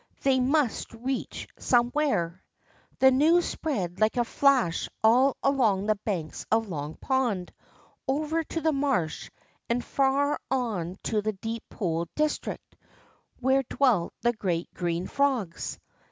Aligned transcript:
They 0.23 0.39
must 0.39 0.91
reach 0.95 1.47
somewhere." 1.59 2.41
THE 2.97 3.11
GREAT 3.11 3.19
STORM 3.19 3.19
105 3.19 3.19
The 3.19 3.23
news 3.31 3.45
spread 3.45 3.99
like 4.01 4.17
a 4.17 4.25
flash 4.25 4.89
all 5.03 5.37
along 5.43 5.85
the 5.85 5.95
banks 5.95 6.43
of 6.51 6.67
Long 6.69 6.95
Pond, 6.95 7.53
over 8.07 8.43
to 8.43 8.61
the 8.61 8.71
marsh, 8.71 9.29
and 9.69 9.85
far 9.85 10.39
on 10.49 10.97
to 11.03 11.21
the 11.21 11.33
Deep 11.33 11.61
Pool 11.69 12.07
district, 12.15 12.75
where 13.41 13.61
dwelt 13.61 14.15
the 14.21 14.33
great 14.33 14.73
green 14.73 15.05
frogs. 15.05 15.77